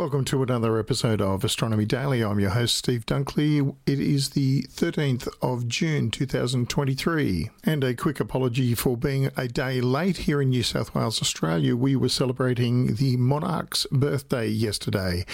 Welcome 0.00 0.24
to 0.24 0.42
another 0.42 0.78
episode 0.78 1.20
of 1.20 1.44
Astronomy 1.44 1.84
Daily. 1.84 2.24
I'm 2.24 2.40
your 2.40 2.48
host, 2.48 2.74
Steve 2.74 3.04
Dunkley. 3.04 3.76
It 3.84 4.00
is 4.00 4.30
the 4.30 4.62
13th 4.62 5.28
of 5.42 5.68
June 5.68 6.10
2023. 6.10 7.50
And 7.64 7.84
a 7.84 7.94
quick 7.94 8.18
apology 8.18 8.74
for 8.74 8.96
being 8.96 9.30
a 9.36 9.46
day 9.46 9.82
late 9.82 10.16
here 10.16 10.40
in 10.40 10.48
New 10.48 10.62
South 10.62 10.94
Wales, 10.94 11.20
Australia. 11.20 11.76
We 11.76 11.96
were 11.96 12.08
celebrating 12.08 12.94
the 12.94 13.18
monarch's 13.18 13.86
birthday 13.92 14.48
yesterday. 14.48 15.26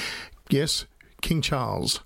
Yes, 0.50 0.86
King 1.22 1.42
Charles. 1.42 2.00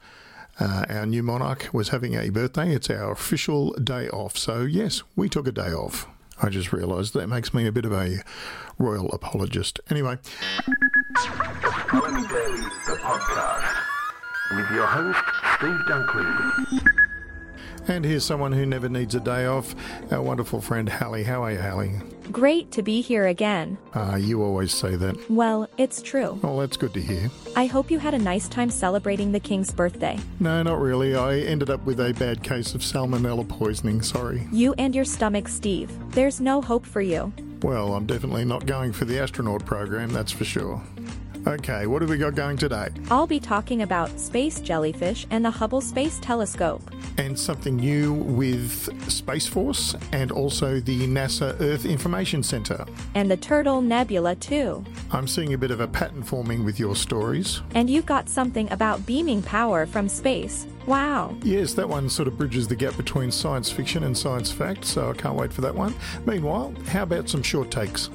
Uh, 0.58 0.84
our 0.90 1.06
new 1.06 1.22
monarch 1.22 1.70
was 1.72 1.88
having 1.88 2.14
a 2.14 2.28
birthday. 2.28 2.74
It's 2.74 2.90
our 2.90 3.12
official 3.12 3.72
day 3.72 4.10
off. 4.10 4.36
So, 4.36 4.64
yes, 4.64 5.02
we 5.16 5.30
took 5.30 5.48
a 5.48 5.52
day 5.52 5.72
off. 5.72 6.06
I 6.42 6.50
just 6.50 6.74
realised 6.74 7.14
that 7.14 7.26
makes 7.26 7.54
me 7.54 7.66
a 7.66 7.72
bit 7.72 7.86
of 7.86 7.92
a 7.94 8.22
royal 8.78 9.10
apologist. 9.12 9.80
Anyway. 9.88 10.18
Astronomy 11.16 12.26
Daily, 12.28 12.60
the 12.86 12.96
podcast, 13.00 13.76
with 14.56 14.70
your 14.70 14.86
host, 14.86 15.18
Steve 15.56 15.80
Dunkley. 15.88 16.80
And 17.88 18.04
here's 18.04 18.24
someone 18.24 18.52
who 18.52 18.64
never 18.64 18.88
needs 18.88 19.16
a 19.16 19.20
day 19.20 19.46
off, 19.46 19.74
our 20.12 20.22
wonderful 20.22 20.60
friend 20.60 20.88
Hallie. 20.88 21.24
How 21.24 21.42
are 21.42 21.52
you, 21.52 21.60
Hallie? 21.60 21.94
Great 22.30 22.70
to 22.72 22.82
be 22.82 23.00
here 23.00 23.26
again. 23.26 23.76
Ah, 23.94 24.14
you 24.16 24.40
always 24.42 24.72
say 24.72 24.94
that. 24.94 25.16
Well, 25.28 25.68
it's 25.78 26.00
true. 26.00 26.38
Well, 26.42 26.58
that's 26.58 26.76
good 26.76 26.94
to 26.94 27.00
hear. 27.02 27.28
I 27.56 27.66
hope 27.66 27.90
you 27.90 27.98
had 27.98 28.14
a 28.14 28.18
nice 28.18 28.46
time 28.46 28.70
celebrating 28.70 29.32
the 29.32 29.40
king's 29.40 29.72
birthday. 29.72 30.16
No, 30.38 30.62
not 30.62 30.80
really. 30.80 31.16
I 31.16 31.38
ended 31.40 31.70
up 31.70 31.84
with 31.84 31.98
a 31.98 32.12
bad 32.14 32.44
case 32.44 32.74
of 32.76 32.82
salmonella 32.82 33.48
poisoning, 33.48 34.02
sorry. 34.02 34.46
You 34.52 34.74
and 34.78 34.94
your 34.94 35.04
stomach, 35.04 35.48
Steve. 35.48 35.90
There's 36.12 36.40
no 36.40 36.60
hope 36.62 36.86
for 36.86 37.00
you. 37.00 37.32
Well, 37.62 37.94
I'm 37.94 38.06
definitely 38.06 38.46
not 38.46 38.64
going 38.64 38.92
for 38.92 39.04
the 39.04 39.18
astronaut 39.20 39.66
program, 39.66 40.10
that's 40.10 40.32
for 40.32 40.44
sure. 40.44 40.82
Okay, 41.46 41.86
what 41.86 42.02
have 42.02 42.10
we 42.10 42.18
got 42.18 42.34
going 42.34 42.58
today? 42.58 42.88
I'll 43.10 43.26
be 43.26 43.40
talking 43.40 43.80
about 43.80 44.20
space 44.20 44.60
jellyfish 44.60 45.26
and 45.30 45.42
the 45.42 45.50
Hubble 45.50 45.80
Space 45.80 46.18
Telescope. 46.20 46.82
And 47.16 47.38
something 47.38 47.76
new 47.76 48.12
with 48.12 49.10
Space 49.10 49.46
Force 49.46 49.94
and 50.12 50.30
also 50.32 50.80
the 50.80 51.06
NASA 51.06 51.58
Earth 51.60 51.86
Information 51.86 52.42
Center. 52.42 52.84
And 53.14 53.30
the 53.30 53.38
Turtle 53.38 53.80
Nebula, 53.80 54.36
too. 54.36 54.84
I'm 55.12 55.26
seeing 55.26 55.54
a 55.54 55.58
bit 55.58 55.70
of 55.70 55.80
a 55.80 55.88
pattern 55.88 56.22
forming 56.22 56.62
with 56.62 56.78
your 56.78 56.94
stories. 56.94 57.62
And 57.74 57.88
you've 57.88 58.06
got 58.06 58.28
something 58.28 58.70
about 58.70 59.06
beaming 59.06 59.42
power 59.42 59.86
from 59.86 60.10
space. 60.10 60.66
Wow. 60.86 61.34
Yes, 61.42 61.72
that 61.74 61.88
one 61.88 62.10
sort 62.10 62.28
of 62.28 62.36
bridges 62.36 62.68
the 62.68 62.76
gap 62.76 62.96
between 62.98 63.30
science 63.30 63.70
fiction 63.70 64.04
and 64.04 64.16
science 64.16 64.52
fact, 64.52 64.84
so 64.84 65.10
I 65.10 65.14
can't 65.14 65.36
wait 65.36 65.52
for 65.52 65.62
that 65.62 65.74
one. 65.74 65.94
Meanwhile, 66.26 66.74
how 66.88 67.04
about 67.04 67.30
some 67.30 67.42
short 67.42 67.70
takes? 67.70 68.10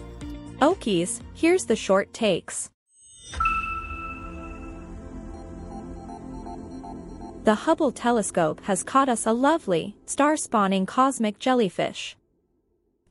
Okies, 0.60 1.22
here's 1.34 1.66
the 1.66 1.76
short 1.76 2.14
takes. 2.14 2.70
The 7.46 7.54
Hubble 7.54 7.92
telescope 7.92 8.60
has 8.62 8.82
caught 8.82 9.08
us 9.08 9.28
a 9.28 9.32
lovely, 9.32 9.96
star-spawning 10.08 10.88
cosmic 10.88 11.38
jellyfish. 11.38 12.18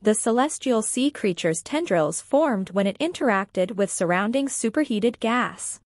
The 0.01 0.13
celestial 0.13 0.81
sea 0.81 1.09
creature's 1.09 1.61
tendrils 1.61 2.19
formed 2.19 2.71
when 2.71 2.85
it 2.85 2.99
interacted 2.99 3.77
with 3.77 3.89
surrounding 3.89 4.49
superheated 4.49 5.21
gas. 5.21 5.79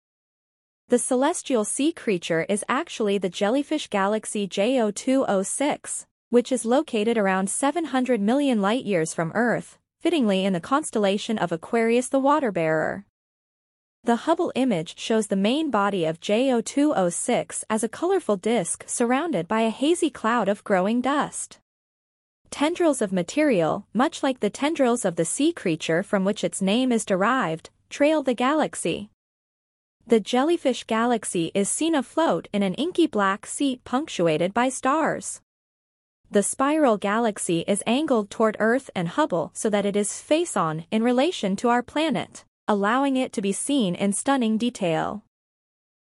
The 0.88 0.98
celestial 0.98 1.66
sea 1.66 1.92
creature 1.92 2.46
is 2.48 2.64
actually 2.70 3.18
the 3.18 3.28
jellyfish 3.28 3.90
galaxy 3.90 4.48
JO206, 4.48 6.06
which 6.30 6.50
is 6.50 6.64
located 6.64 7.18
around 7.18 7.50
700 7.50 8.22
million 8.22 8.62
light-years 8.62 9.14
from 9.14 9.34
Earth, 9.36 9.78
fittingly 10.00 10.46
in 10.46 10.54
the 10.54 10.62
constellation 10.62 11.38
of 11.38 11.52
Aquarius 11.52 12.08
the 12.08 12.22
water 12.22 12.54
bearer. 12.54 13.04
The 14.08 14.24
Hubble 14.24 14.54
image 14.56 14.98
shows 14.98 15.28
the 15.28 15.36
main 15.36 15.70
body 15.70 16.06
of 16.06 16.22
JO206 16.22 17.66
as 17.70 17.84
a 17.84 17.90
colorful 17.90 18.38
disk 18.38 18.86
surrounded 18.88 19.50
by 19.50 19.64
a 19.64 19.70
hazy 19.70 20.10
cloud 20.10 20.48
of 20.48 20.64
growing 20.64 21.02
dust. 21.02 21.60
Tendrils 22.50 23.02
of 23.02 23.12
material, 23.12 23.86
much 23.94 24.24
like 24.24 24.40
the 24.40 24.50
tendrils 24.50 25.04
of 25.04 25.18
the 25.18 25.26
sea 25.26 25.52
creature 25.52 26.04
from 26.04 26.24
which 26.24 26.46
its 26.46 26.62
name 26.62 26.94
is 26.94 27.04
derived, 27.04 27.70
trail 27.90 28.24
the 28.24 28.34
galaxy. 28.34 29.10
The 30.08 30.22
jellyfish 30.22 30.86
galaxy 30.86 31.52
is 31.54 31.68
seen 31.68 31.94
afloat 31.94 32.48
in 32.54 32.64
an 32.64 32.76
inky 32.76 33.08
black 33.08 33.46
sea 33.46 33.82
punctuated 33.84 34.54
by 34.54 34.70
stars. 34.70 35.42
The 36.32 36.44
spiral 36.44 36.96
galaxy 36.96 37.66
is 37.68 37.84
angled 37.86 38.30
toward 38.30 38.56
Earth 38.58 38.90
and 38.96 39.10
Hubble 39.10 39.52
so 39.54 39.70
that 39.70 39.86
it 39.86 39.98
is 39.98 40.22
face-on 40.22 40.86
in 40.92 41.04
relation 41.04 41.58
to 41.58 41.68
our 41.68 41.84
planet 41.84 42.46
allowing 42.68 43.16
it 43.16 43.34
to 43.34 43.42
be 43.42 43.52
seen 43.52 43.96
in 43.96 44.14
stunning 44.14 44.58
detail. 44.58 45.24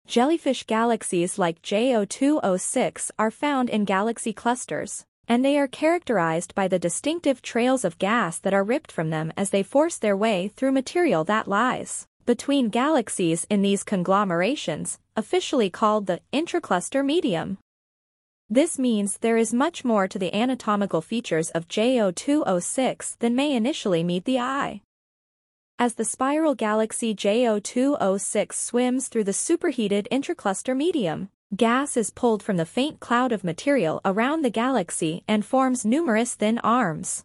Jellyfish 0.06 0.64
galaxies 0.64 1.38
like 1.38 1.62
JO206 1.62 3.10
are 3.18 3.30
found 3.30 3.70
in 3.70 3.84
galaxy 3.84 4.32
clusters, 4.32 5.04
and 5.28 5.44
they 5.44 5.58
are 5.58 5.68
characterized 5.68 6.54
by 6.54 6.66
the 6.66 6.78
distinctive 6.78 7.40
trails 7.42 7.84
of 7.84 7.98
gas 7.98 8.38
that 8.38 8.54
are 8.54 8.64
ripped 8.64 8.90
from 8.90 9.10
them 9.10 9.32
as 9.36 9.50
they 9.50 9.62
force 9.62 9.96
their 9.96 10.16
way 10.16 10.48
through 10.48 10.72
material 10.72 11.22
that 11.24 11.46
lies 11.46 12.06
between 12.26 12.68
galaxies 12.68 13.44
in 13.50 13.60
these 13.60 13.82
conglomerations, 13.82 15.00
officially 15.16 15.68
called 15.68 16.06
the 16.06 16.20
intracluster 16.32 17.04
medium. 17.04 17.58
This 18.48 18.78
means 18.78 19.18
there 19.18 19.36
is 19.36 19.52
much 19.52 19.84
more 19.84 20.06
to 20.06 20.18
the 20.18 20.32
anatomical 20.32 21.00
features 21.00 21.50
of 21.50 21.66
JO206 21.66 23.18
than 23.18 23.34
may 23.34 23.52
initially 23.54 24.04
meet 24.04 24.26
the 24.26 24.38
eye. 24.38 24.82
As 25.80 25.94
the 25.94 26.04
spiral 26.04 26.54
galaxy 26.54 27.14
JO206 27.14 28.52
swims 28.52 29.08
through 29.08 29.24
the 29.24 29.32
superheated 29.32 30.06
intracluster 30.12 30.76
medium, 30.76 31.30
gas 31.56 31.96
is 31.96 32.10
pulled 32.10 32.42
from 32.42 32.58
the 32.58 32.66
faint 32.66 33.00
cloud 33.00 33.32
of 33.32 33.44
material 33.44 34.02
around 34.04 34.42
the 34.42 34.50
galaxy 34.50 35.24
and 35.26 35.42
forms 35.42 35.86
numerous 35.86 36.34
thin 36.34 36.58
arms. 36.58 37.24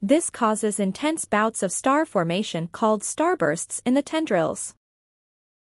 This 0.00 0.30
causes 0.30 0.80
intense 0.80 1.26
bouts 1.26 1.62
of 1.62 1.70
star 1.70 2.06
formation 2.06 2.68
called 2.72 3.02
starbursts 3.02 3.82
in 3.84 3.92
the 3.92 4.00
tendrils. 4.00 4.74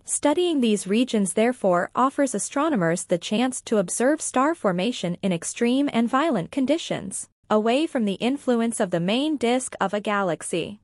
Studying 0.05 0.61
these 0.61 0.89
regions 0.89 1.35
therefore 1.35 1.93
offers 1.95 2.35
astronomers 2.35 3.05
the 3.05 3.17
chance 3.17 3.61
to 3.61 3.79
observe 3.79 4.21
star 4.21 4.57
formation 4.57 5.17
in 5.23 5.33
extreme 5.33 5.89
and 5.93 6.09
violent 6.09 6.51
conditions, 6.51 7.29
away 7.49 7.87
from 7.87 8.07
the 8.07 8.15
influence 8.15 8.81
of 8.81 8.91
the 8.91 8.99
main 8.99 9.37
disk 9.37 9.77
of 9.81 9.95
a 9.95 10.01
galaxy. 10.01 10.82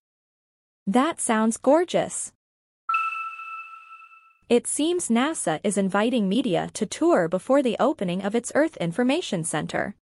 That 0.88 1.20
sounds 1.20 1.58
gorgeous. 1.58 2.32
It 4.48 4.66
seems 4.66 5.10
NASA 5.10 5.60
is 5.62 5.76
inviting 5.76 6.30
media 6.30 6.70
to 6.72 6.86
tour 6.86 7.28
before 7.28 7.62
the 7.62 7.76
opening 7.78 8.22
of 8.22 8.34
its 8.34 8.50
Earth 8.54 8.74
Information 8.78 9.44
Center. 9.44 9.96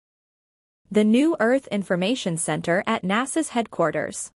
The 0.88 1.02
new 1.02 1.36
Earth 1.40 1.66
Information 1.72 2.36
Center 2.36 2.84
at 2.86 3.02
NASA's 3.02 3.48
headquarters. 3.48 4.30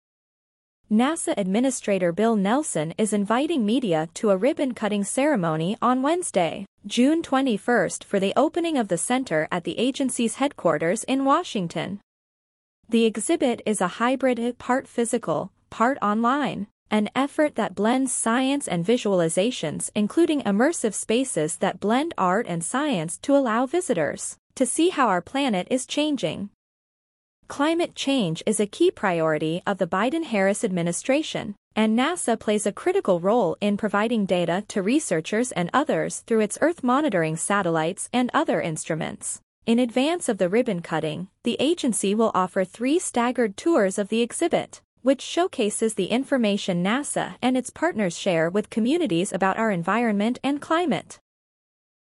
NASA 0.91 1.35
Administrator 1.37 2.11
Bill 2.11 2.35
Nelson 2.35 2.95
is 2.99 3.13
inviting 3.13 3.65
media 3.65 4.09
to 4.15 4.31
a 4.31 4.37
ribbon-cutting 4.37 5.05
ceremony 5.05 5.77
on 5.81 6.03
Wednesday, 6.03 6.67
June 6.85 7.23
21st 7.23 8.03
for 8.03 8.19
the 8.19 8.33
opening 8.35 8.77
of 8.77 8.89
the 8.89 8.99
center 8.99 9.47
at 9.53 9.63
the 9.63 9.79
agency's 9.79 10.35
headquarters 10.35 11.05
in 11.05 11.25
Washington. 11.25 12.01
The 12.89 13.05
exhibit 13.05 13.63
is 13.65 13.81
a 13.81 14.01
hybrid 14.03 14.59
part 14.59 14.89
physical, 14.89 15.53
part 15.71 15.97
online, 16.03 16.67
an 16.91 17.09
effort 17.15 17.55
that 17.55 17.75
blends 17.75 18.13
science 18.13 18.67
and 18.67 18.85
visualizations 18.85 19.91
including 19.95 20.43
immersive 20.43 20.93
spaces 20.93 21.57
that 21.59 21.81
blend 21.81 22.13
art 22.19 22.47
and 22.49 22.65
science 22.65 23.17
to 23.19 23.35
allow 23.35 23.65
visitors 23.65 24.37
to 24.57 24.67
see 24.67 24.91
how 24.91 25.09
our 25.09 25.23
planet 25.23 25.67
is 25.71 25.87
changing. 25.87 26.51
Climate 27.49 27.95
change 27.95 28.43
is 28.47 28.61
a 28.61 28.67
key 28.67 28.91
priority 28.91 29.63
of 29.67 29.79
the 29.79 29.87
Biden-Harris 29.87 30.63
administration, 30.63 31.57
and 31.75 31.99
NASA 31.99 32.39
plays 32.39 32.67
a 32.67 32.73
critical 32.73 33.21
role 33.21 33.57
in 33.61 33.77
providing 33.77 34.27
data 34.27 34.65
to 34.69 34.83
researchers 34.83 35.51
and 35.53 35.71
others 35.73 36.21
through 36.27 36.41
its 36.41 36.59
Earth 36.61 36.85
monitoring 36.85 37.37
satellites 37.37 38.09
and 38.13 38.31
other 38.35 38.61
instruments. 38.61 39.41
In 39.67 39.79
advance 39.79 40.29
of 40.29 40.39
the 40.39 40.49
ribbon 40.49 40.81
cutting, 40.81 41.29
the 41.43 41.57
agency 41.59 42.15
will 42.15 42.33
offer 42.35 42.65
three 42.65 42.99
staggered 42.99 43.57
tours 43.57 43.99
of 43.99 44.09
the 44.09 44.21
exhibit, 44.21 44.81
which 45.03 45.21
showcases 45.23 45.95
the 45.95 46.07
information 46.07 46.85
NASA 46.85 47.37
and 47.41 47.57
its 47.57 47.71
partners 47.71 48.19
share 48.19 48.51
with 48.51 48.71
communities 48.71 49.33
about 49.33 49.59
our 49.59 49.71
environment 49.71 50.39
and 50.43 50.61
climate. 50.61 51.21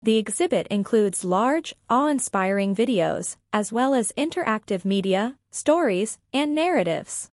The 0.02 0.18
exhibit 0.18 0.68
includes 0.68 1.26
large, 1.26 1.74
awe-inspiring 1.90 2.76
videos, 2.76 3.38
as 3.52 3.72
well 3.72 3.94
as 3.94 4.12
interactive 4.18 4.86
media, 4.86 5.38
stories, 5.52 6.20
and 6.32 6.54
narratives. 6.54 7.32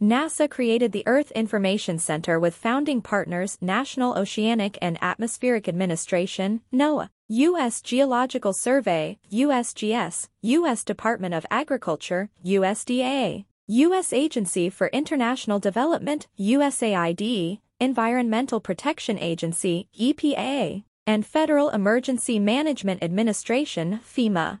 NASA 0.00 0.48
created 0.48 0.92
the 0.92 1.06
Earth 1.06 1.30
Information 1.32 1.98
Center 1.98 2.40
with 2.40 2.54
founding 2.54 3.02
partners 3.02 3.58
National 3.60 4.16
Oceanic 4.16 4.78
and 4.80 4.96
Atmospheric 5.02 5.68
Administration, 5.68 6.62
NOAA, 6.72 7.10
U.S. 7.28 7.82
Geological 7.82 8.54
Survey, 8.54 9.18
USGS, 9.30 10.28
U.S. 10.40 10.84
Department 10.84 11.34
of 11.34 11.44
Agriculture, 11.50 12.30
USDA, 12.44 13.44
U.S. 13.70 14.12
Agency 14.12 14.68
for 14.68 14.88
International 14.88 15.60
Development, 15.60 16.26
USAID, 16.36 17.60
Environmental 17.78 18.58
Protection 18.58 19.16
Agency, 19.16 19.86
EPA, 19.96 20.82
and 21.06 21.24
Federal 21.24 21.70
Emergency 21.70 22.40
Management 22.40 23.00
Administration, 23.00 24.00
FEMA. 24.04 24.58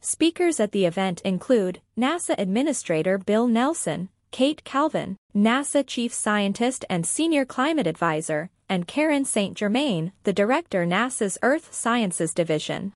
Speakers 0.00 0.60
at 0.60 0.70
the 0.70 0.84
event 0.84 1.22
include 1.22 1.80
NASA 1.98 2.36
Administrator 2.38 3.18
Bill 3.18 3.48
Nelson, 3.48 4.10
Kate 4.30 4.62
Calvin, 4.62 5.16
NASA 5.34 5.84
Chief 5.84 6.14
Scientist 6.14 6.84
and 6.88 7.04
Senior 7.04 7.44
Climate 7.44 7.88
Advisor, 7.88 8.48
and 8.68 8.86
Karen 8.86 9.24
St. 9.24 9.56
Germain, 9.56 10.12
the 10.22 10.32
Director 10.32 10.86
NASA's 10.86 11.36
Earth 11.42 11.74
Sciences 11.74 12.32
Division. 12.32 12.92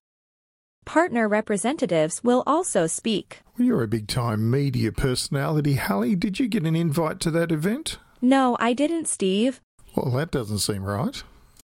Partner 0.88 1.28
representatives 1.28 2.24
will 2.24 2.42
also 2.46 2.86
speak. 2.86 3.42
Well, 3.58 3.66
you're 3.66 3.82
a 3.82 3.86
big 3.86 4.08
time 4.08 4.50
media 4.50 4.90
personality, 4.90 5.74
Hallie. 5.74 6.16
Did 6.16 6.40
you 6.40 6.48
get 6.48 6.64
an 6.64 6.74
invite 6.74 7.20
to 7.20 7.30
that 7.32 7.52
event? 7.52 7.98
No, 8.22 8.56
I 8.58 8.72
didn't, 8.72 9.06
Steve. 9.06 9.60
Well, 9.94 10.10
that 10.12 10.30
doesn't 10.30 10.60
seem 10.60 10.84
right. 10.84 11.22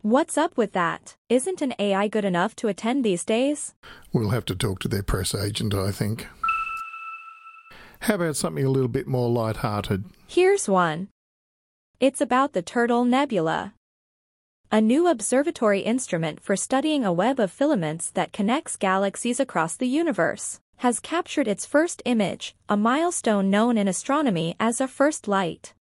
What's 0.02 0.38
up 0.38 0.56
with 0.56 0.74
that? 0.74 1.16
Isn't 1.28 1.60
an 1.60 1.74
AI 1.80 2.06
good 2.06 2.24
enough 2.24 2.54
to 2.56 2.68
attend 2.68 3.04
these 3.04 3.24
days? 3.24 3.74
We'll 4.12 4.30
have 4.30 4.44
to 4.44 4.54
talk 4.54 4.78
to 4.82 4.88
their 4.88 5.02
press 5.02 5.34
agent, 5.34 5.74
I 5.74 5.90
think. 5.90 6.28
How 8.02 8.14
about 8.14 8.36
something 8.36 8.64
a 8.64 8.70
little 8.70 8.86
bit 8.86 9.08
more 9.08 9.28
light-hearted? 9.28 10.04
Here's 10.28 10.68
one. 10.68 11.08
It's 11.98 12.20
about 12.20 12.52
the 12.52 12.62
Turtle 12.62 13.04
Nebula. 13.04 13.74
A 14.72 14.80
new 14.80 15.08
observatory 15.08 15.80
instrument 15.80 16.40
for 16.40 16.54
studying 16.54 17.04
a 17.04 17.12
web 17.12 17.40
of 17.40 17.50
filaments 17.50 18.08
that 18.12 18.32
connects 18.32 18.76
galaxies 18.76 19.40
across 19.40 19.74
the 19.74 19.88
universe 19.88 20.60
has 20.76 21.00
captured 21.00 21.48
its 21.48 21.66
first 21.66 22.00
image, 22.04 22.54
a 22.68 22.76
milestone 22.76 23.50
known 23.50 23.76
in 23.76 23.88
astronomy 23.88 24.54
as 24.60 24.80
a 24.80 24.86
first 24.86 25.26
light. 25.26 25.74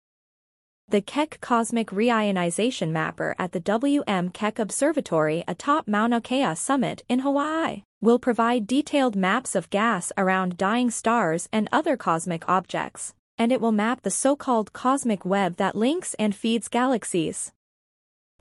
The 0.88 1.02
Keck 1.02 1.37
Cosmic 1.43 1.88
Reionization 1.88 2.88
Mapper 2.88 3.37
at 3.38 3.52
the 3.52 3.61
W.M. 3.61 4.31
Keck 4.31 4.58
Observatory 4.58 5.44
atop 5.46 5.87
Mauna 5.87 6.23
Kea 6.23 6.55
Summit 6.55 7.02
in 7.11 7.19
Hawaii 7.19 7.82
will 8.00 8.19
provide 8.19 8.67
detailed 8.67 9.17
maps 9.17 9.55
of 9.55 9.69
gas 9.69 10.12
around 10.17 10.56
dying 10.56 10.90
stars 10.90 11.46
and 11.52 11.69
other 11.70 11.99
cosmic 11.99 12.49
objects, 12.49 13.12
and 13.37 13.52
it 13.52 13.61
will 13.61 13.70
map 13.70 14.00
the 14.00 14.11
so-called 14.11 14.73
cosmic 14.73 15.26
web 15.26 15.56
that 15.56 15.76
links 15.76 16.14
and 16.14 16.35
feeds 16.35 16.69
galaxies. 16.69 17.52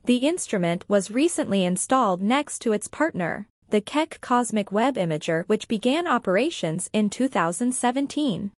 The 0.08 0.26
instrument 0.26 0.86
was 0.88 1.10
recently 1.10 1.66
installed 1.66 2.22
next 2.22 2.60
to 2.60 2.72
its 2.72 2.88
partner, 2.88 3.46
the 3.68 3.82
Keck 3.82 4.22
Cosmic 4.22 4.72
Web 4.72 4.94
Imager 4.94 5.44
which 5.48 5.68
began 5.68 6.06
operations 6.06 6.88
in 6.94 7.10
2017. 7.10 8.50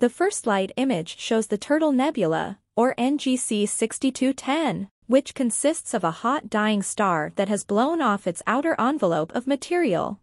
The 0.00 0.10
first 0.10 0.48
light 0.48 0.72
image 0.76 1.16
shows 1.16 1.46
the 1.46 1.58
Turtle 1.58 1.92
Nebula, 1.92 2.58
or 2.74 2.96
NGC 2.96 3.68
6210, 3.68 4.88
which 5.06 5.32
consists 5.32 5.94
of 5.94 6.02
a 6.02 6.26
hot 6.26 6.50
dying 6.50 6.82
star 6.82 7.30
that 7.36 7.48
has 7.48 7.62
blown 7.62 8.02
off 8.02 8.26
its 8.26 8.42
outer 8.44 8.74
envelope 8.80 9.32
of 9.36 9.46
material. 9.46 10.18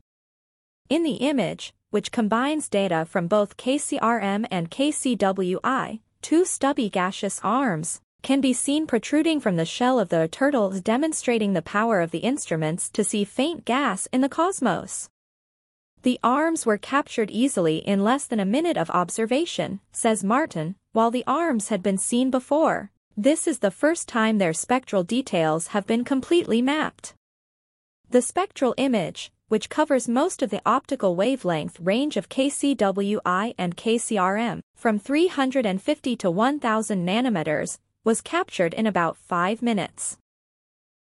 In 0.90 1.04
the 1.04 1.24
image, 1.32 1.74
which 1.92 2.12
combines 2.12 2.68
data 2.68 3.06
from 3.06 3.30
both 3.30 3.56
KCRM 3.56 4.48
and 4.52 4.70
KCWI, 4.70 6.02
two 6.22 6.44
stubby 6.44 6.90
gaseous 6.90 7.40
arms 7.42 8.02
can 8.26 8.42
be 8.42 8.54
seen 8.54 8.88
protruding 8.88 9.40
from 9.40 9.56
the 9.56 9.64
shell 9.64 10.00
of 10.00 10.10
the 10.10 10.28
turtle 10.28 10.72
demonstrating 10.72 11.54
the 11.54 11.62
power 11.62 12.02
of 12.02 12.10
the 12.10 12.26
instruments 12.26 12.90
to 12.90 13.04
see 13.04 13.24
faint 13.24 13.66
gas 13.66 14.08
in 14.12 14.22
the 14.22 14.28
cosmos. 14.28 15.12
The 16.02 16.20
arms 16.24 16.66
were 16.66 16.80
captured 16.80 17.30
easily 17.30 17.78
in 17.78 18.04
less 18.04 18.26
than 18.26 18.40
a 18.40 18.52
minute 18.58 18.78
of 18.78 18.90
observation, 18.90 19.80
says 19.92 20.24
Martin, 20.24 20.76
while 20.92 21.12
the 21.12 21.24
arms 21.28 21.68
had 21.68 21.84
been 21.84 22.00
seen 22.00 22.32
before. 22.32 22.90
This 23.16 23.46
is 23.46 23.60
the 23.60 23.70
first 23.70 24.08
time 24.08 24.40
their 24.40 24.54
spectral 24.54 25.04
details 25.04 25.68
have 25.68 25.86
been 25.86 26.04
completely 26.04 26.64
mapped. 26.64 27.14
The 28.10 28.24
spectral 28.24 28.74
image, 28.78 29.32
which 29.50 29.70
covers 29.70 30.10
most 30.10 30.42
of 30.42 30.50
the 30.50 30.64
optical 30.66 31.16
wavelength 31.16 31.80
range 31.80 32.18
of 32.18 32.30
KCWI 32.30 33.54
and 33.56 33.78
KCRM, 33.78 34.62
from 34.76 34.98
350 34.98 36.16
to 36.16 36.32
1000 36.32 37.08
nanometers, 37.08 37.78
was 38.06 38.22
captured 38.22 38.74
in 38.74 38.88
about 38.88 39.18
5 39.18 39.62
minutes. 39.62 40.18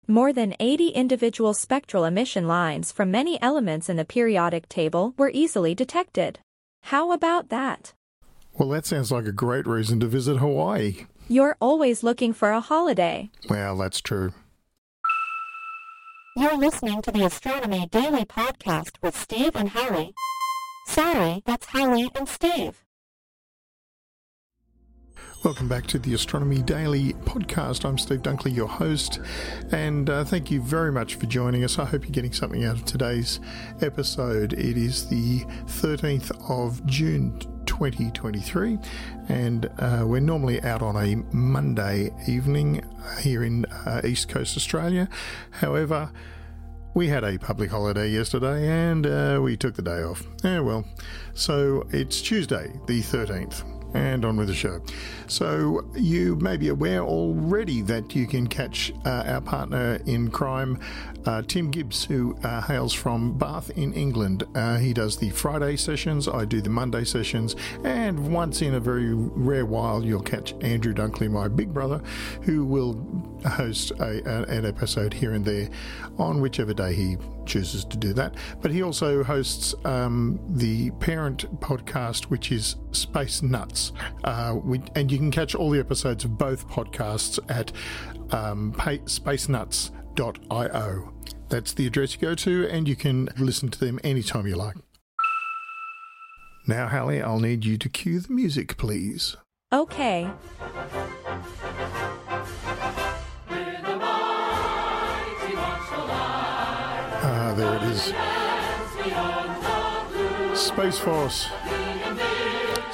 More 0.07 0.33
than 0.33 0.55
80 0.59 0.89
individual 0.89 1.53
spectral 1.53 2.03
emission 2.03 2.47
lines 2.47 2.91
from 2.91 3.09
many 3.09 3.41
elements 3.41 3.89
in 3.89 3.95
the 3.95 4.05
periodic 4.05 4.67
table 4.67 5.13
were 5.17 5.31
easily 5.33 5.73
detected. 5.73 6.39
How 6.83 7.11
about 7.11 7.49
that? 7.49 7.93
Well, 8.53 8.69
that 8.69 8.85
sounds 8.85 9.11
like 9.11 9.25
a 9.25 9.31
great 9.31 9.65
reason 9.65 9.99
to 10.01 10.07
visit 10.07 10.37
Hawaii. 10.37 11.05
You're 11.27 11.57
always 11.59 12.03
looking 12.03 12.33
for 12.33 12.51
a 12.51 12.61
holiday. 12.61 13.31
Well, 13.49 13.77
that's 13.77 13.99
true. 13.99 14.33
You're 16.37 16.57
listening 16.57 17.01
to 17.01 17.11
the 17.11 17.25
Astronomy 17.25 17.87
Daily 17.91 18.25
Podcast 18.25 19.01
with 19.01 19.17
Steve 19.17 19.55
and 19.55 19.69
Harry. 19.69 20.13
Sorry, 20.87 21.41
that's 21.45 21.65
Harry 21.67 22.09
and 22.13 22.29
Steve. 22.29 22.84
Welcome 25.45 25.67
back 25.67 25.85
to 25.87 25.99
the 25.99 26.15
Astronomy 26.15 26.63
Daily 26.63 27.13
podcast. 27.13 27.85
I'm 27.85 27.99
Steve 27.99 28.23
Dunkley, 28.23 28.55
your 28.55 28.67
host, 28.67 29.19
and 29.71 30.09
uh, 30.09 30.23
thank 30.23 30.49
you 30.49 30.59
very 30.59 30.91
much 30.91 31.15
for 31.15 31.27
joining 31.27 31.63
us. 31.63 31.77
I 31.77 31.85
hope 31.85 32.03
you're 32.03 32.11
getting 32.11 32.33
something 32.33 32.65
out 32.65 32.77
of 32.77 32.85
today's 32.85 33.39
episode. 33.79 34.53
It 34.53 34.75
is 34.75 35.07
the 35.07 35.41
13th 35.67 36.31
of 36.49 36.83
June 36.87 37.39
2023, 37.67 38.79
and 39.29 39.69
uh, 39.77 40.03
we're 40.07 40.19
normally 40.19 40.63
out 40.63 40.81
on 40.81 40.95
a 40.95 41.17
Monday 41.31 42.09
evening 42.27 42.83
here 43.21 43.43
in 43.43 43.65
uh, 43.65 44.01
East 44.03 44.27
Coast 44.29 44.57
Australia. 44.57 45.07
However, 45.51 46.11
we 46.95 47.07
had 47.09 47.23
a 47.23 47.37
public 47.37 47.69
holiday 47.69 48.09
yesterday 48.09 48.67
and 48.67 49.05
uh, 49.05 49.39
we 49.43 49.57
took 49.57 49.75
the 49.75 49.83
day 49.83 50.01
off. 50.01 50.23
Yeah, 50.43 50.61
well, 50.61 50.85
so 51.35 51.87
it's 51.91 52.19
Tuesday, 52.19 52.73
the 52.87 53.01
13th 53.01 53.74
and 53.93 54.25
on 54.25 54.37
with 54.37 54.47
the 54.47 54.53
show. 54.53 54.81
So, 55.27 55.85
you 55.95 56.35
may 56.37 56.57
be 56.57 56.69
aware 56.69 57.01
already 57.01 57.81
that 57.83 58.15
you 58.15 58.27
can 58.27 58.47
catch 58.47 58.93
uh, 59.05 59.23
our 59.27 59.41
partner 59.41 59.99
in 60.05 60.29
crime, 60.29 60.79
uh, 61.25 61.41
Tim 61.41 61.71
Gibbs, 61.71 62.05
who 62.05 62.37
uh, 62.43 62.61
hails 62.61 62.93
from 62.93 63.37
Bath 63.37 63.71
in 63.71 63.93
England. 63.93 64.43
Uh, 64.53 64.77
he 64.77 64.93
does 64.93 65.17
the 65.17 65.29
Friday 65.31 65.75
sessions, 65.77 66.27
I 66.27 66.45
do 66.45 66.61
the 66.61 66.69
Monday 66.69 67.03
sessions, 67.03 67.55
and 67.83 68.31
once 68.31 68.61
in 68.61 68.75
a 68.75 68.79
very 68.79 69.13
rare 69.13 69.65
while, 69.65 70.03
you'll 70.03 70.21
catch 70.21 70.53
Andrew 70.61 70.93
Dunkley, 70.93 71.29
my 71.29 71.47
big 71.47 71.73
brother, 71.73 72.01
who 72.41 72.65
will 72.65 72.93
host 73.45 73.91
a, 73.91 74.21
a, 74.29 74.43
an 74.43 74.65
episode 74.65 75.13
here 75.13 75.33
and 75.33 75.43
there 75.43 75.69
on 76.17 76.41
whichever 76.41 76.73
day 76.73 76.93
he 76.93 77.17
chooses 77.45 77.85
to 77.85 77.97
do 77.97 78.13
that. 78.13 78.35
But 78.61 78.71
he 78.71 78.83
also 78.83 79.23
hosts 79.23 79.75
um, 79.85 80.39
the 80.49 80.91
parent 80.91 81.59
podcast, 81.59 82.25
which 82.25 82.51
is 82.51 82.75
Space 82.95 83.41
Nuts. 83.41 83.91
Uh, 84.23 84.57
we, 84.63 84.81
and 84.95 85.11
you 85.11 85.17
can 85.17 85.31
catch 85.31 85.53
all 85.55 85.69
the 85.69 85.79
episodes 85.79 86.23
of 86.23 86.37
both 86.37 86.67
podcasts 86.67 87.39
at 87.49 87.71
um, 88.31 88.73
spacenuts.io. 88.73 89.91
That's 91.49 91.73
the 91.73 91.85
address 91.87 92.13
you 92.13 92.19
go 92.21 92.35
to, 92.35 92.67
and 92.69 92.87
you 92.87 92.95
can 92.95 93.29
listen 93.37 93.69
to 93.69 93.79
them 93.79 93.99
anytime 94.03 94.47
you 94.47 94.55
like. 94.55 94.75
Now, 96.67 96.87
Hallie, 96.87 97.21
I'll 97.21 97.39
need 97.39 97.63
you 97.63 97.77
to 97.77 97.87
cue 97.89 98.19
the 98.19 98.33
music, 98.33 98.77
please. 98.77 99.37
Okay. 99.71 100.27
Ah, 107.27 107.53
there 107.55 107.75
it 107.75 107.83
is. 107.83 108.13
Space 110.59 110.97
Force. 110.97 111.49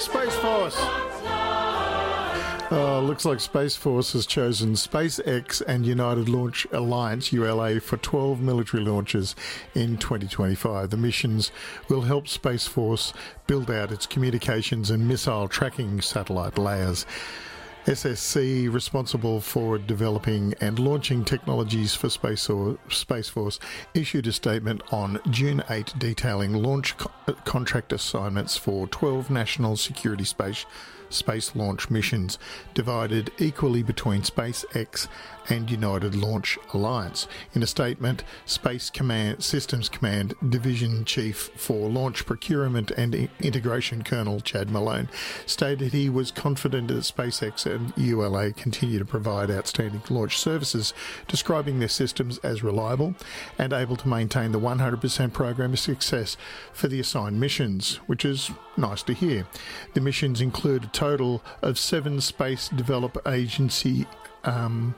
Space 0.02 0.36
Force. 0.38 0.76
Uh, 2.72 3.00
looks 3.02 3.24
like 3.24 3.40
Space 3.40 3.76
Force 3.76 4.14
has 4.14 4.26
chosen 4.26 4.74
SpaceX 4.74 5.62
and 5.68 5.86
United 5.86 6.28
Launch 6.28 6.66
Alliance 6.72 7.32
(ULA) 7.32 7.80
for 7.80 7.98
12 7.98 8.42
military 8.42 8.84
launches 8.84 9.36
in 9.76 9.98
2025. 9.98 10.90
The 10.90 10.98
missions 10.98 11.52
will 11.88 12.02
help 12.02 12.28
Space 12.28 12.66
Force 12.66 13.14
build 13.46 13.70
out 13.70 13.92
its 13.92 14.08
communications 14.08 14.90
and 14.90 15.08
missile 15.08 15.48
tracking 15.48 16.02
satellite 16.02 16.58
layers. 16.58 17.06
SSC, 17.86 18.72
responsible 18.72 19.42
for 19.42 19.80
developing 19.80 20.54
and 20.62 20.78
launching 20.78 21.26
technologies 21.26 21.96
for 21.96 22.10
Space, 22.10 22.48
or 22.48 22.78
Space 22.90 23.28
Force, 23.28 23.60
issued 23.96 24.28
a 24.28 24.32
statement 24.32 24.84
on 24.92 25.20
June 25.32 25.64
8 25.68 25.96
detailing 25.98 26.54
launch 26.54 26.96
co- 26.98 27.12
contract 27.44 27.92
assignments 27.92 28.56
for 28.56 28.86
12 28.88 29.32
national 29.32 29.78
security 29.78 30.26
space 30.26 30.66
space 31.14 31.56
launch 31.56 31.90
missions, 31.90 32.40
divided 32.74 33.32
equally 33.38 33.84
between 33.84 34.22
SpaceX 34.22 35.08
and 35.50 35.70
United 35.70 36.16
Launch 36.16 36.58
Alliance. 36.74 37.28
In 37.54 37.64
a 37.64 37.68
statement, 37.68 38.24
Space 38.46 38.90
Command 38.90 39.44
Systems 39.44 39.90
Command 39.90 40.34
Division 40.48 41.04
Chief 41.06 41.50
for 41.56 41.90
Launch 41.90 42.26
Procurement 42.26 42.92
and 42.92 43.30
Integration 43.40 44.04
Colonel 44.04 44.40
Chad 44.40 44.70
Malone 44.70 45.10
stated 45.46 45.92
he 45.92 46.10
was 46.10 46.32
confident 46.32 46.88
that 46.90 46.98
SpaceX 46.98 47.66
and 47.66 47.94
ULA 47.98 48.54
continue 48.54 49.00
to 49.00 49.06
provide 49.06 49.52
outstanding 49.52 50.02
launch 50.10 50.38
services, 50.38 50.94
describing 51.28 51.80
their 51.80 51.88
systems 51.88 52.38
as 52.40 52.64
reliable 52.64 53.16
and 53.58 53.74
able 53.74 53.96
to 53.98 54.08
maintain 54.08 54.52
the 54.52 54.60
100% 54.60 55.34
program 55.34 55.74
of 55.74 55.80
success 55.80 56.38
for 56.72 56.88
the 56.88 57.00
assigned 57.00 57.40
missions, 57.40 57.98
which 58.08 58.24
is 58.26 58.52
nice 58.78 59.04
to 59.04 59.14
hear. 59.14 59.48
The 59.94 60.02
missions 60.02 60.42
include 60.42 60.94
total 61.02 61.42
of 61.64 61.80
seven 61.80 62.22
Space 62.22 62.70
Develop 62.70 63.18
Agency 63.28 64.06
um, 64.44 64.94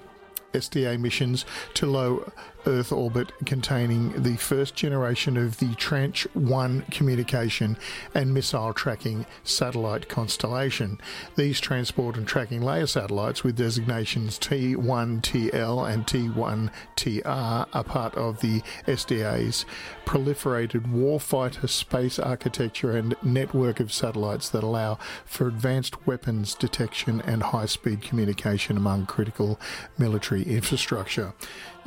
SDA 0.51 0.99
missions 0.99 1.45
to 1.75 1.85
low 1.85 2.29
Earth 2.65 2.91
orbit 2.91 3.31
containing 3.45 4.23
the 4.23 4.35
first 4.37 4.75
generation 4.75 5.37
of 5.37 5.57
the 5.57 5.75
Tranche 5.75 6.27
1 6.33 6.85
communication 6.91 7.77
and 8.13 8.33
missile 8.33 8.73
tracking 8.73 9.25
satellite 9.43 10.07
constellation. 10.07 10.99
These 11.35 11.59
transport 11.59 12.17
and 12.17 12.27
tracking 12.27 12.61
layer 12.61 12.87
satellites 12.87 13.43
with 13.43 13.57
designations 13.57 14.39
T1TL 14.39 15.91
and 15.91 16.07
T1TR 16.07 17.67
are 17.73 17.83
part 17.83 18.15
of 18.15 18.41
the 18.41 18.61
SDA's 18.87 19.65
proliferated 20.05 20.91
warfighter 20.91 21.69
space 21.69 22.19
architecture 22.19 22.95
and 22.95 23.15
network 23.23 23.79
of 23.79 23.91
satellites 23.91 24.49
that 24.49 24.63
allow 24.63 24.97
for 25.25 25.47
advanced 25.47 26.05
weapons 26.05 26.55
detection 26.55 27.21
and 27.21 27.43
high 27.43 27.65
speed 27.65 28.01
communication 28.01 28.77
among 28.77 29.05
critical 29.05 29.59
military 29.97 30.43
infrastructure 30.43 31.33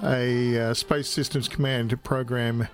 a 0.02 0.58
uh, 0.70 0.74
Space 0.74 1.08
Systems 1.08 1.48
Command 1.48 2.02
program 2.02 2.68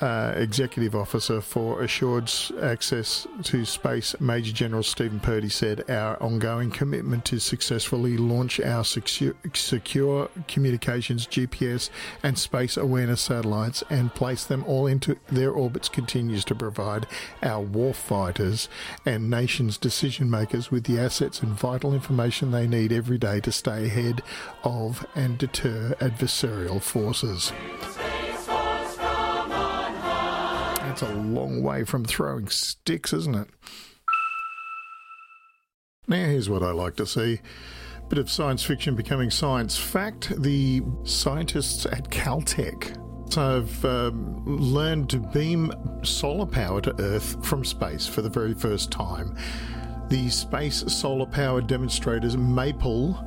uh, 0.00 0.32
executive 0.36 0.94
officer 0.94 1.40
for 1.40 1.82
Assured 1.82 2.30
Access 2.60 3.26
to 3.44 3.64
Space, 3.64 4.14
Major 4.20 4.52
General 4.52 4.82
Stephen 4.82 5.20
Purdy 5.20 5.48
said, 5.48 5.88
Our 5.90 6.22
ongoing 6.22 6.70
commitment 6.70 7.24
to 7.26 7.38
successfully 7.38 8.16
launch 8.16 8.60
our 8.60 8.84
secure, 8.84 9.34
secure 9.54 10.28
communications, 10.48 11.26
GPS, 11.26 11.90
and 12.22 12.38
space 12.38 12.76
awareness 12.76 13.20
satellites 13.20 13.82
and 13.90 14.14
place 14.14 14.44
them 14.44 14.64
all 14.64 14.86
into 14.86 15.16
their 15.28 15.50
orbits 15.50 15.88
continues 15.88 16.44
to 16.44 16.54
provide 16.54 17.06
our 17.42 17.64
warfighters 17.64 18.68
and 19.04 19.30
nation's 19.30 19.78
decision 19.78 20.30
makers 20.30 20.70
with 20.70 20.84
the 20.84 20.98
assets 20.98 21.40
and 21.42 21.52
vital 21.52 21.94
information 21.94 22.50
they 22.50 22.66
need 22.66 22.92
every 22.92 23.18
day 23.18 23.40
to 23.40 23.52
stay 23.52 23.86
ahead 23.86 24.22
of 24.64 25.06
and 25.14 25.38
deter 25.38 25.94
adversarial 26.00 26.80
forces. 26.80 27.52
That's 30.98 31.12
a 31.12 31.14
long 31.14 31.62
way 31.62 31.84
from 31.84 32.06
throwing 32.06 32.48
sticks, 32.48 33.12
isn't 33.12 33.34
it? 33.34 33.48
Now, 36.08 36.24
here's 36.24 36.48
what 36.48 36.62
I 36.62 36.70
like 36.70 36.96
to 36.96 37.04
see. 37.04 37.42
Bit 38.08 38.18
of 38.18 38.30
science 38.30 38.62
fiction 38.62 38.94
becoming 38.94 39.30
science 39.30 39.76
fact. 39.76 40.32
The 40.40 40.80
scientists 41.04 41.84
at 41.84 42.08
Caltech 42.08 42.96
have 43.34 43.84
um, 43.84 44.42
learned 44.46 45.10
to 45.10 45.18
beam 45.18 45.70
solar 46.02 46.46
power 46.46 46.80
to 46.80 46.98
Earth 46.98 47.44
from 47.44 47.62
space 47.62 48.06
for 48.06 48.22
the 48.22 48.30
very 48.30 48.54
first 48.54 48.90
time. 48.90 49.36
The 50.08 50.30
space 50.30 50.82
solar 50.90 51.26
power 51.26 51.60
demonstrators 51.60 52.38
MAPLE 52.38 53.22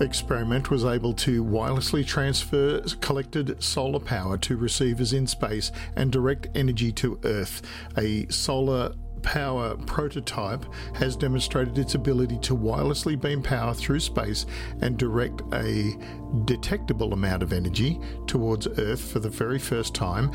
experiment 0.00 0.70
was 0.70 0.84
able 0.84 1.12
to 1.14 1.44
wirelessly 1.44 2.06
transfer 2.06 2.80
collected 3.00 3.62
solar 3.62 4.00
power 4.00 4.36
to 4.38 4.56
receivers 4.56 5.12
in 5.12 5.26
space 5.26 5.72
and 5.96 6.12
direct 6.12 6.48
energy 6.54 6.92
to 6.92 7.18
Earth. 7.24 7.62
A 7.96 8.26
solar 8.28 8.94
power 9.22 9.76
prototype 9.86 10.64
has 10.94 11.16
demonstrated 11.16 11.76
its 11.78 11.94
ability 11.96 12.38
to 12.38 12.56
wirelessly 12.56 13.20
beam 13.20 13.42
power 13.42 13.74
through 13.74 13.98
space 13.98 14.46
and 14.80 14.96
direct 14.96 15.42
a 15.52 15.96
detectable 16.44 17.12
amount 17.12 17.42
of 17.42 17.52
energy 17.52 17.98
towards 18.26 18.68
Earth 18.78 19.00
for 19.00 19.18
the 19.18 19.28
very 19.28 19.58
first 19.58 19.94
time 19.94 20.30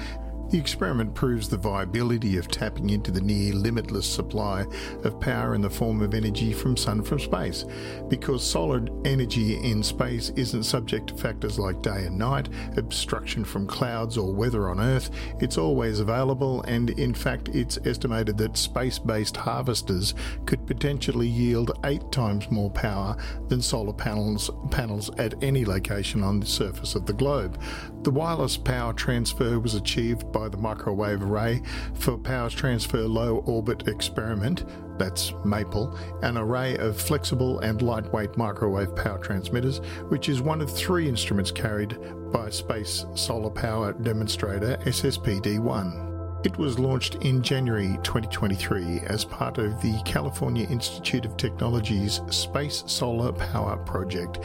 the 0.51 0.59
experiment 0.59 1.15
proves 1.15 1.47
the 1.47 1.57
viability 1.57 2.37
of 2.37 2.49
tapping 2.49 2.89
into 2.89 3.09
the 3.09 3.21
near 3.21 3.53
limitless 3.53 4.05
supply 4.05 4.65
of 5.03 5.19
power 5.19 5.55
in 5.55 5.61
the 5.61 5.69
form 5.69 6.01
of 6.01 6.13
energy 6.13 6.51
from 6.51 6.75
sun 6.75 7.01
from 7.01 7.19
space. 7.19 7.65
Because 8.09 8.45
solid 8.45 8.91
energy 9.05 9.55
in 9.63 9.81
space 9.81 10.29
isn't 10.35 10.63
subject 10.63 11.07
to 11.07 11.15
factors 11.15 11.57
like 11.57 11.81
day 11.81 12.05
and 12.05 12.17
night, 12.17 12.49
obstruction 12.75 13.45
from 13.45 13.65
clouds, 13.65 14.17
or 14.17 14.33
weather 14.33 14.69
on 14.69 14.81
Earth, 14.81 15.09
it's 15.39 15.57
always 15.57 15.99
available, 15.99 16.61
and 16.63 16.89
in 16.91 17.13
fact, 17.13 17.47
it's 17.49 17.79
estimated 17.85 18.37
that 18.37 18.57
space 18.57 18.99
based 18.99 19.37
harvesters 19.37 20.13
could 20.45 20.67
potentially 20.67 21.27
yield 21.27 21.71
eight 21.85 22.11
times 22.11 22.51
more 22.51 22.71
power 22.71 23.15
than 23.47 23.61
solar 23.61 23.93
panels, 23.93 24.51
panels 24.69 25.09
at 25.17 25.41
any 25.41 25.63
location 25.63 26.23
on 26.23 26.41
the 26.41 26.45
surface 26.45 26.93
of 26.95 27.05
the 27.05 27.13
globe. 27.13 27.57
The 28.03 28.11
wireless 28.11 28.57
power 28.57 28.93
transfer 28.93 29.59
was 29.59 29.75
achieved 29.75 30.31
by 30.31 30.40
by 30.41 30.49
the 30.49 30.57
microwave 30.57 31.21
array 31.21 31.61
for 31.93 32.17
power 32.17 32.49
transfer 32.49 33.01
low 33.01 33.43
orbit 33.45 33.87
experiment, 33.87 34.65
that's 34.97 35.33
MAPLE, 35.45 35.95
an 36.23 36.35
array 36.35 36.75
of 36.77 36.99
flexible 36.99 37.59
and 37.59 37.83
lightweight 37.83 38.35
microwave 38.37 38.95
power 38.95 39.19
transmitters, 39.19 39.77
which 40.09 40.29
is 40.29 40.41
one 40.41 40.59
of 40.59 40.75
three 40.75 41.07
instruments 41.07 41.51
carried 41.51 41.95
by 42.31 42.49
Space 42.49 43.05
Solar 43.13 43.51
Power 43.51 43.93
Demonstrator 43.93 44.77
SSPD 44.77 45.59
1. 45.59 46.39
It 46.43 46.57
was 46.57 46.79
launched 46.79 47.15
in 47.17 47.43
January 47.43 47.99
2023 48.01 49.01
as 49.01 49.23
part 49.23 49.59
of 49.59 49.79
the 49.83 50.01
California 50.05 50.65
Institute 50.71 51.23
of 51.23 51.37
Technology's 51.37 52.19
Space 52.31 52.83
Solar 52.87 53.31
Power 53.31 53.77
Project 53.77 54.39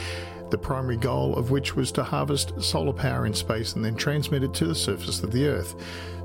the 0.51 0.59
primary 0.59 0.97
goal 0.97 1.37
of 1.37 1.51
which 1.51 1.77
was 1.77 1.93
to 1.93 2.03
harvest 2.03 2.61
solar 2.63 2.93
power 2.93 3.27
in 3.27 3.35
space 3.35 3.75
and 3.75 3.85
then 3.85 3.97
transmit 3.97 4.43
it 4.43 4.55
to 4.55 4.67
the 4.67 4.75
surface 4.75 5.23
of 5.23 5.33
the 5.33 5.47
Earth. 5.47 5.75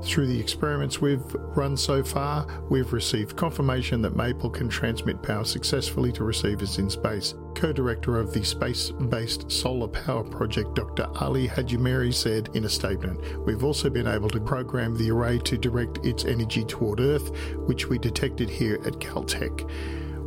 Through 0.02 0.26
the 0.26 0.40
experiments 0.40 1.00
we've 1.00 1.34
run 1.34 1.76
so 1.76 2.02
far, 2.02 2.46
we've 2.68 2.92
received 2.92 3.36
confirmation 3.36 4.02
that 4.02 4.16
Maple 4.16 4.50
can 4.50 4.68
transmit 4.68 5.22
power 5.22 5.44
successfully 5.44 6.10
to 6.12 6.24
receivers 6.24 6.78
in 6.78 6.90
space. 6.90 7.34
Co 7.54 7.72
director 7.72 8.18
of 8.18 8.32
the 8.32 8.42
space 8.42 8.90
based 8.90 9.50
solar 9.50 9.86
power 9.86 10.24
project, 10.24 10.74
Dr. 10.74 11.06
Ali 11.20 11.46
Hajimiri, 11.46 12.12
said 12.12 12.48
in 12.54 12.64
a 12.64 12.68
statement 12.68 13.20
We've 13.46 13.62
also 13.62 13.90
been 13.90 14.08
able 14.08 14.30
to 14.30 14.40
program 14.40 14.96
the 14.96 15.10
array 15.10 15.38
to 15.38 15.56
direct 15.56 16.04
its 16.04 16.24
energy 16.24 16.64
toward 16.64 16.98
Earth, 16.98 17.30
which 17.66 17.88
we 17.88 17.98
detected 17.98 18.50
here 18.50 18.80
at 18.84 18.94
Caltech. 18.94 19.70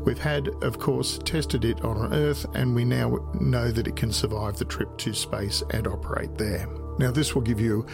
We've 0.06 0.20
had, 0.20 0.50
of 0.64 0.78
course, 0.78 1.20
tested 1.26 1.66
it 1.66 1.84
on 1.84 2.14
Earth, 2.14 2.46
and 2.54 2.76
we 2.76 2.86
now 2.86 3.28
know 3.40 3.72
that 3.72 3.88
it 3.88 3.96
can 3.96 4.12
survive 4.12 4.58
the 4.58 4.66
trip 4.66 4.96
to 5.00 5.14
space 5.14 5.64
and 5.72 5.88
operate 5.88 6.38
there. 6.38 6.68
Now, 7.00 7.12
this 7.12 7.36
will 7.36 7.42
give 7.42 7.60
you 7.60 7.86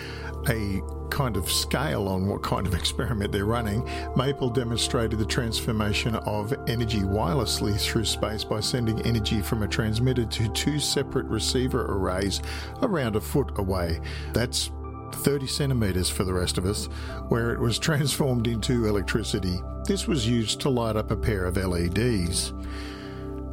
a 0.49 0.81
kind 1.09 1.37
of 1.37 1.51
scale 1.51 2.07
on 2.07 2.27
what 2.27 2.43
kind 2.43 2.67
of 2.67 2.73
experiment 2.81 3.31
they're 3.31 3.45
running. 3.45 3.87
Maple 4.15 4.49
demonstrated 4.49 5.19
the 5.19 5.25
transformation 5.25 6.15
of 6.15 6.53
energy 6.67 6.99
wirelessly 6.99 7.79
through 7.79 8.05
space 8.05 8.43
by 8.43 8.59
sending 8.59 9.01
energy 9.05 9.41
from 9.41 9.63
a 9.63 9.67
transmitter 9.67 10.25
to 10.25 10.49
two 10.49 10.79
separate 10.79 11.25
receiver 11.27 11.85
arrays 11.85 12.41
around 12.81 13.15
a 13.15 13.21
foot 13.21 13.57
away. 13.57 14.01
That's 14.33 14.69
30 15.15 15.47
centimetres 15.47 16.09
for 16.09 16.23
the 16.23 16.33
rest 16.33 16.57
of 16.57 16.65
us, 16.65 16.85
where 17.29 17.51
it 17.51 17.59
was 17.59 17.79
transformed 17.87 18.47
into 18.47 18.87
electricity. 18.87 19.61
This 19.85 20.07
was 20.07 20.27
used 20.27 20.59
to 20.61 20.69
light 20.69 20.95
up 20.95 21.11
a 21.11 21.15
pair 21.15 21.45
of 21.45 21.57
LEDs. 21.57 22.53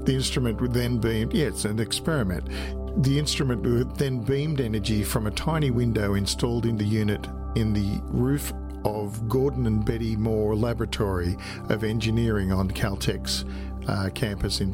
The 0.04 0.14
instrument 0.14 0.60
would 0.60 0.72
then 0.72 0.98
beam, 0.98 1.30
yeah, 1.32 1.46
it's 1.46 1.64
an 1.64 1.80
experiment. 1.80 2.48
The 3.02 3.18
instrument 3.18 3.62
would 3.62 3.96
then 3.96 4.20
beamed 4.20 4.60
energy 4.60 5.04
from 5.04 5.26
a 5.26 5.30
tiny 5.30 5.70
window 5.70 6.14
installed 6.14 6.66
in 6.66 6.76
the 6.76 6.84
unit 6.84 7.26
in 7.56 7.72
the 7.72 8.00
roof 8.04 8.52
of 8.84 9.28
Gordon 9.28 9.66
and 9.66 9.84
Betty 9.84 10.16
Moore 10.16 10.54
Laboratory 10.54 11.36
of 11.68 11.84
Engineering 11.84 12.52
on 12.52 12.70
Caltech's 12.70 13.44
uh, 13.88 14.10
campus 14.10 14.60
in 14.60 14.72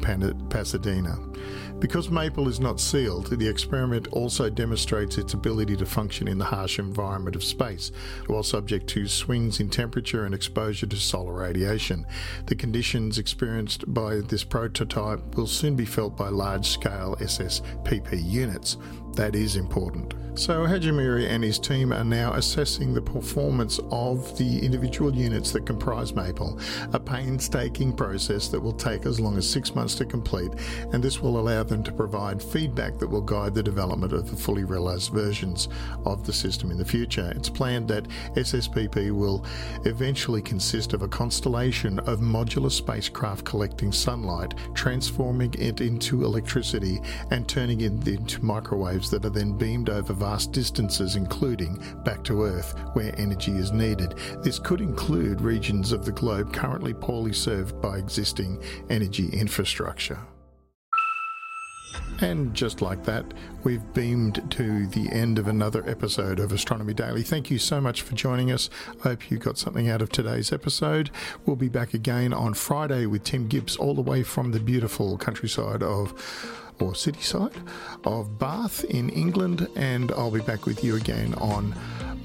Pasadena. 0.49 1.17
Because 1.79 2.09
maple 2.09 2.47
is 2.47 2.59
not 2.59 2.79
sealed, 2.79 3.27
the 3.37 3.47
experiment 3.47 4.07
also 4.07 4.49
demonstrates 4.49 5.17
its 5.17 5.33
ability 5.33 5.75
to 5.77 5.85
function 5.85 6.27
in 6.27 6.37
the 6.37 6.45
harsh 6.45 6.79
environment 6.79 7.35
of 7.35 7.43
space, 7.43 7.91
while 8.27 8.43
subject 8.43 8.87
to 8.87 9.07
swings 9.07 9.59
in 9.59 9.69
temperature 9.69 10.25
and 10.25 10.33
exposure 10.33 10.87
to 10.87 10.95
solar 10.95 11.33
radiation. 11.33 12.05
The 12.45 12.55
conditions 12.55 13.19
experienced 13.19 13.93
by 13.93 14.21
this 14.21 14.43
prototype 14.43 15.35
will 15.35 15.47
soon 15.47 15.75
be 15.75 15.85
felt 15.85 16.15
by 16.15 16.29
large 16.29 16.67
scale 16.67 17.17
SSPP 17.19 18.23
units. 18.23 18.77
That 19.15 19.35
is 19.35 19.55
important. 19.55 20.13
So 20.37 20.65
Hajimiri 20.65 21.29
and 21.29 21.41
his 21.41 21.57
team 21.57 21.93
are 21.93 22.03
now 22.03 22.33
assessing 22.33 22.93
the 22.93 23.01
performance 23.01 23.79
of 23.89 24.37
the 24.37 24.59
individual 24.59 25.15
units 25.15 25.51
that 25.51 25.65
comprise 25.65 26.13
Maple, 26.13 26.59
a 26.91 26.99
painstaking 26.99 27.93
process 27.93 28.49
that 28.49 28.59
will 28.59 28.73
take 28.73 29.04
as 29.05 29.19
long 29.19 29.37
as 29.37 29.49
six 29.49 29.75
months 29.75 29.95
to 29.95 30.05
complete, 30.05 30.51
and 30.93 31.03
this 31.03 31.21
will 31.21 31.39
allow 31.39 31.63
them 31.63 31.83
to 31.83 31.91
provide 31.91 32.41
feedback 32.41 32.97
that 32.99 33.07
will 33.07 33.21
guide 33.21 33.53
the 33.53 33.63
development 33.63 34.13
of 34.13 34.29
the 34.29 34.35
fully 34.35 34.63
realised 34.63 35.11
versions 35.11 35.69
of 36.05 36.25
the 36.25 36.33
system 36.33 36.71
in 36.71 36.77
the 36.77 36.85
future. 36.85 37.31
It's 37.35 37.49
planned 37.49 37.87
that 37.89 38.07
SSPP 38.35 39.11
will 39.11 39.45
eventually 39.85 40.41
consist 40.41 40.93
of 40.93 41.01
a 41.01 41.07
constellation 41.07 41.99
of 41.99 42.19
modular 42.19 42.71
spacecraft 42.71 43.45
collecting 43.45 43.91
sunlight, 43.91 44.53
transforming 44.73 45.53
it 45.57 45.81
into 45.81 46.23
electricity, 46.23 46.99
and 47.31 47.47
turning 47.47 47.81
it 47.81 48.07
into 48.07 48.43
microwaves 48.43 49.09
that 49.11 49.25
are 49.25 49.29
then 49.29 49.57
beamed 49.57 49.89
over 49.89 50.13
vast 50.13 50.51
distances, 50.51 51.15
including 51.15 51.81
back 52.03 52.23
to 52.23 52.43
Earth, 52.43 52.77
where 52.93 53.13
energy 53.19 53.51
is 53.53 53.71
needed. 53.71 54.15
This 54.41 54.59
could 54.59 54.81
include 54.81 55.41
regions 55.41 55.91
of 55.91 56.05
the 56.05 56.11
globe 56.11 56.53
currently 56.53 56.93
poorly 56.93 57.33
served 57.33 57.81
by 57.81 57.97
existing 57.97 58.63
energy 58.95 59.27
infrastructure. 59.29 60.19
And 62.21 62.53
just 62.53 62.81
like 62.81 63.03
that, 63.03 63.25
we've 63.65 63.93
beamed 63.93 64.49
to 64.51 64.87
the 64.87 65.11
end 65.11 65.37
of 65.37 65.49
another 65.49 65.83
episode 65.87 66.39
of 66.39 66.53
Astronomy 66.53 66.93
Daily. 66.93 67.23
Thank 67.23 67.51
you 67.51 67.59
so 67.59 67.81
much 67.81 68.03
for 68.03 68.15
joining 68.15 68.53
us. 68.53 68.69
I 68.99 69.09
hope 69.09 69.29
you 69.29 69.37
got 69.37 69.57
something 69.57 69.89
out 69.89 70.01
of 70.01 70.09
today's 70.09 70.53
episode. 70.53 71.11
We'll 71.45 71.57
be 71.57 71.67
back 71.67 71.93
again 71.93 72.31
on 72.31 72.53
Friday 72.53 73.05
with 73.05 73.25
Tim 73.25 73.49
Gibbs, 73.49 73.75
all 73.75 73.93
the 73.93 74.01
way 74.01 74.23
from 74.23 74.51
the 74.51 74.61
beautiful 74.61 75.17
countryside 75.17 75.83
of 75.83 76.13
or 76.79 76.95
city 76.95 77.21
side 77.21 77.53
of 78.03 78.37
Bath 78.37 78.83
in 78.85 79.09
England, 79.09 79.67
and 79.75 80.11
I'll 80.11 80.31
be 80.31 80.41
back 80.41 80.65
with 80.65 80.83
you 80.83 80.95
again 80.95 81.33
on 81.35 81.75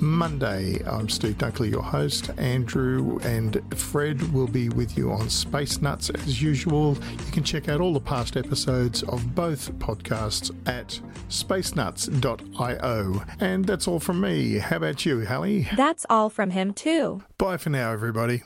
Monday. 0.01 0.83
I'm 0.87 1.09
Steve 1.09 1.39
Dunkley, 1.39 1.71
your 1.71 1.83
host. 1.83 2.31
Andrew 2.39 3.19
and 3.23 3.61
Fred 3.79 4.33
will 4.33 4.47
be 4.47 4.69
with 4.69 4.97
you 4.97 5.11
on 5.13 5.29
Space 5.29 5.81
Nuts 5.83 6.11
as 6.11 6.43
usual. 6.43 6.97
You 7.27 7.33
can 7.33 7.45
check 7.45 7.69
out 7.69 7.81
all 7.81 7.93
the 7.93 8.01
past 8.01 8.37
episodes 8.37 9.03
of 9.05 9.35
both 9.35 9.73
podcasts 9.79 10.51
at 10.67 11.01
spacenuts.io. 11.29 13.23
And 13.41 13.65
that's 13.65 13.87
all 13.89 14.01
from 14.01 14.21
me. 14.21 14.59
How 14.59 14.77
about 14.77 15.05
you, 15.07 15.25
Hallie? 15.25 15.69
That's 15.77 16.07
all 16.09 16.31
from 16.31 16.51
him, 16.51 16.73
too. 16.73 17.23
Bye 17.39 17.57
for 17.57 17.71
now, 17.71 17.93
everybody. 17.93 18.43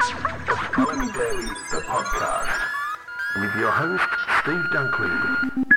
Astronomy 0.00 1.12
Daily, 1.12 1.44
the 1.70 1.82
podcast, 1.86 2.60
with 3.40 3.54
your 3.56 3.70
host, 3.70 4.04
Steve 4.42 4.64
Dunkley. 4.72 5.71